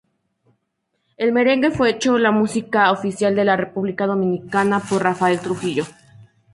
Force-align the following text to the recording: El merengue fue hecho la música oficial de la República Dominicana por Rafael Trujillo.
El 1.15 1.31
merengue 1.31 1.69
fue 1.69 1.91
hecho 1.91 2.17
la 2.17 2.31
música 2.31 2.91
oficial 2.91 3.35
de 3.35 3.45
la 3.45 3.55
República 3.55 4.07
Dominicana 4.07 4.79
por 4.79 5.03
Rafael 5.03 5.39
Trujillo. 5.39 5.83